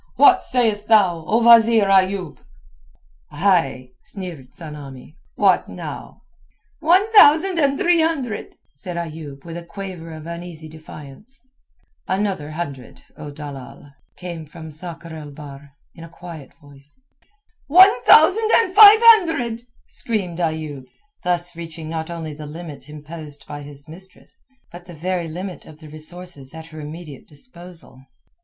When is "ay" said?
3.29-3.91